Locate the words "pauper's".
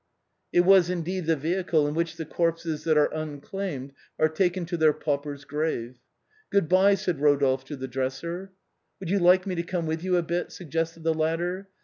4.93-5.45